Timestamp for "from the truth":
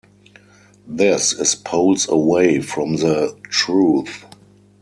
2.59-4.25